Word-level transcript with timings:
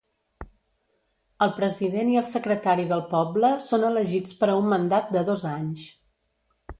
El 1.45 1.51
president 1.57 2.09
i 2.13 2.17
el 2.21 2.25
secretari 2.29 2.85
del 2.93 3.03
poble 3.11 3.51
són 3.67 3.85
elegits 3.93 4.39
per 4.41 4.49
a 4.55 4.57
un 4.63 4.69
mandat 4.75 5.15
de 5.17 5.23
dos 5.29 5.47
anys. 5.55 5.85